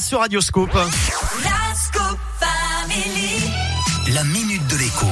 [0.00, 0.76] Sur Radioscope.
[4.12, 5.06] La minute de l'écho.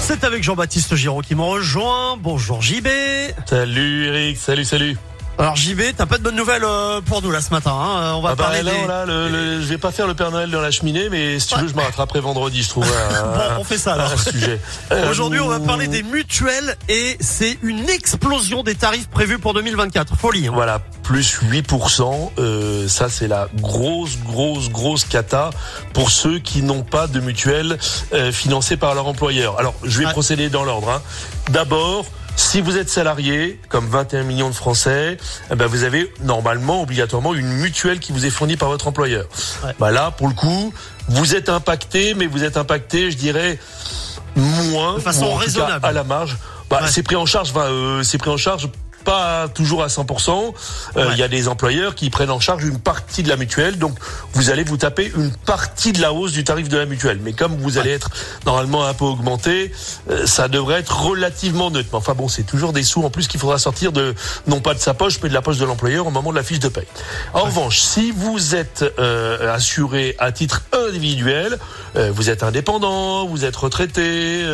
[0.00, 2.16] C'est avec Jean-Baptiste Giraud qui me rejoint.
[2.16, 2.88] Bonjour JB.
[3.46, 4.98] Salut Eric, salut, salut.
[5.36, 7.72] Alors JB, t'as pas de bonnes nouvelles euh, pour nous là ce matin.
[7.72, 8.86] Hein On va Ah bah parler là, des...
[8.86, 11.48] là, le- le- je vais pas faire le Père Noël dans la cheminée, mais si
[11.48, 12.84] tu veux, je me rattraperai vendredi, je trouve.
[12.86, 13.22] Un,
[13.56, 14.16] Bon, on fait ça alors.
[14.18, 14.60] sujet.
[14.92, 19.54] Euh, Aujourd'hui, on va parler des mutuelles et c'est une explosion des tarifs prévus pour
[19.54, 20.16] 2024.
[20.16, 20.46] Folie.
[20.46, 20.52] hein.
[20.54, 22.30] Voilà, plus 8%.
[22.38, 25.50] Euh, ça, c'est la grosse, grosse, grosse cata
[25.94, 27.76] pour ceux qui n'ont pas de mutuelle
[28.12, 29.58] euh, financée par leur employeur.
[29.58, 30.12] Alors, je vais Ouais.
[30.12, 30.90] procéder dans l'ordre.
[30.90, 31.02] hein.
[31.50, 32.04] D'abord,
[32.36, 35.18] si vous êtes salarié, comme 21 millions de Français,
[35.50, 39.26] eh ben vous avez normalement, obligatoirement, une mutuelle qui vous est fournie par votre employeur.
[39.64, 39.72] Ouais.
[39.78, 40.72] Bah là, pour le coup,
[41.08, 43.58] vous êtes impacté, mais vous êtes impacté, je dirais,
[44.36, 45.86] moins, De façon cas raisonnable.
[45.86, 46.36] à la marge.
[46.70, 46.88] Bah, Ouais.
[46.90, 47.50] c'est pris en charge.
[47.50, 48.68] enfin, euh, c'est pris en charge
[49.04, 50.54] pas toujours à 100%.
[50.96, 53.78] Euh, il y a des employeurs qui prennent en charge une partie de la mutuelle.
[53.78, 53.96] Donc,
[54.32, 57.20] vous allez vous taper une partie de la hausse du tarif de la mutuelle.
[57.22, 58.10] Mais comme vous allez être
[58.46, 59.72] normalement un peu augmenté,
[60.10, 61.90] euh, ça devrait être relativement neutre.
[61.92, 64.14] Mais enfin bon, c'est toujours des sous en plus qu'il faudra sortir de,
[64.46, 66.42] non pas de sa poche, mais de la poche de l'employeur au moment de la
[66.42, 66.86] fiche de paie.
[67.34, 71.58] En revanche, si vous êtes euh, assuré à titre individuel,
[72.10, 74.44] vous êtes indépendant, vous êtes retraité,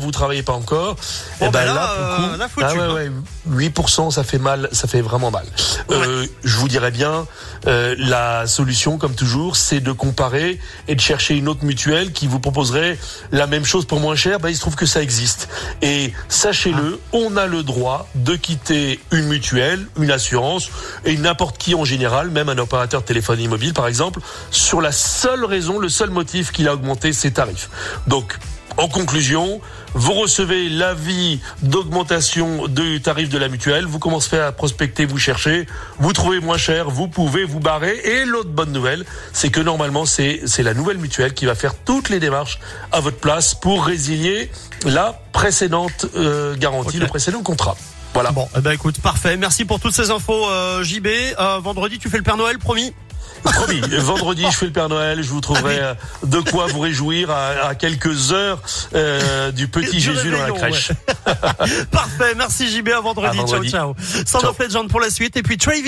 [0.00, 0.96] vous travaillez pas encore,
[1.40, 3.12] bon, et ben, là, là, pour coup, là, ah ouais, hein.
[3.50, 5.46] 8% ça fait mal, ça fait vraiment mal.
[5.90, 7.26] Euh, je vous dirais bien,
[7.66, 12.26] euh, la solution, comme toujours, c'est de comparer et de chercher une autre mutuelle qui
[12.26, 12.98] vous proposerait
[13.32, 14.38] la même chose pour moins cher.
[14.38, 15.48] Ben, il se trouve que ça existe.
[15.82, 17.16] Et sachez-le, ah.
[17.16, 20.68] on a le droit de quitter une mutuelle, une assurance
[21.04, 24.92] et n'importe qui en général, même un opérateur de téléphonie mobile par exemple, sur la
[24.92, 27.70] seule raison, le seul motif qu'il a augmenté ses tarifs.
[28.06, 28.38] Donc
[28.76, 29.60] en conclusion,
[29.94, 35.66] vous recevez l'avis d'augmentation du tarif de la mutuelle, vous commencez à prospecter, vous cherchez,
[35.98, 37.98] vous trouvez moins cher, vous pouvez vous barrer.
[38.04, 41.74] Et l'autre bonne nouvelle, c'est que normalement, c'est c'est la nouvelle mutuelle qui va faire
[41.74, 42.58] toutes les démarches
[42.92, 44.50] à votre place pour résilier
[44.84, 47.76] la précédente euh, garantie, le précédent contrat.
[48.14, 48.30] Voilà.
[48.30, 49.36] Bon, eh ben écoute, parfait.
[49.36, 51.06] Merci pour toutes ces infos, euh, JB.
[51.06, 52.94] Euh, vendredi, tu fais le Père Noël, promis?
[53.42, 55.94] Promis, vendredi, je fais le Père Noël, je vous trouverai euh,
[56.24, 58.60] de quoi vous réjouir à, à quelques heures
[58.94, 60.90] euh, du petit Du Jésus dans la crèche.
[61.90, 62.34] Parfait.
[62.36, 62.88] Merci JB.
[62.88, 63.38] À vendredi.
[63.38, 63.70] À vendredi.
[63.70, 64.24] Ciao, ciao.
[64.26, 64.88] Sound Ciao.
[64.88, 65.82] pour la suite et puis Travis.